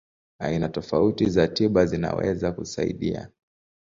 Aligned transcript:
Aina 0.39 0.69
tofauti 0.69 1.29
za 1.29 1.47
tiba 1.47 1.85
zinaweza 1.85 2.51
kusaidia. 2.51 3.29